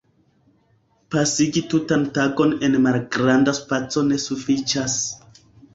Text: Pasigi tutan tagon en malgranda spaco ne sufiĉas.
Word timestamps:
Pasigi 1.15 1.61
tutan 1.73 2.07
tagon 2.15 2.57
en 2.69 2.81
malgranda 2.89 3.57
spaco 3.61 4.09
ne 4.11 4.23
sufiĉas. 4.27 5.03